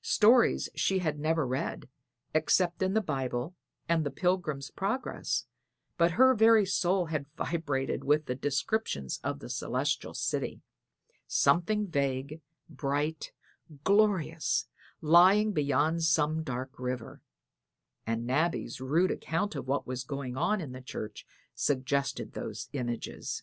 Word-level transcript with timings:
Stories 0.00 0.70
she 0.74 1.00
had 1.00 1.18
never 1.18 1.46
read, 1.46 1.90
except 2.32 2.80
in 2.80 2.94
the 2.94 3.02
Bible 3.02 3.54
and 3.86 4.02
the 4.02 4.10
Pilgrim's 4.10 4.70
Progress, 4.70 5.44
but 5.98 6.12
her 6.12 6.32
very 6.34 6.64
soul 6.64 7.04
had 7.04 7.26
vibrated 7.36 8.02
with 8.02 8.24
the 8.24 8.34
descriptions 8.34 9.20
of 9.22 9.40
the 9.40 9.50
celestial 9.50 10.14
city 10.14 10.62
something 11.26 11.86
vague, 11.86 12.40
bright, 12.66 13.32
glorious, 13.82 14.68
lying 15.02 15.52
beyond 15.52 16.02
some 16.02 16.42
dark 16.42 16.78
river; 16.78 17.20
and 18.06 18.26
Nabby's 18.26 18.80
rude 18.80 19.10
account 19.10 19.54
of 19.54 19.68
what 19.68 19.86
was 19.86 20.02
going 20.02 20.34
on 20.34 20.62
in 20.62 20.72
the 20.72 20.80
church 20.80 21.26
suggested 21.54 22.32
those 22.32 22.70
images. 22.72 23.42